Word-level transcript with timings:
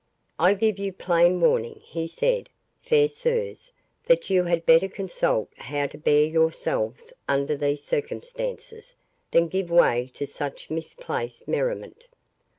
"I 0.39 0.55
give 0.55 0.79
you 0.79 0.91
plain 0.93 1.39
warning," 1.39 1.79
he 1.85 2.07
said, 2.07 2.49
"fair 2.81 3.07
sirs, 3.07 3.71
that 4.07 4.31
you 4.31 4.45
had 4.45 4.65
better 4.65 4.87
consult 4.87 5.49
how 5.57 5.85
to 5.85 5.97
bear 5.99 6.23
yourselves 6.23 7.13
under 7.29 7.55
these 7.55 7.83
circumstances, 7.83 8.95
than 9.29 9.47
give 9.47 9.69
way 9.69 10.09
to 10.15 10.25
such 10.25 10.71
misplaced 10.71 11.47
merriment." 11.47 12.07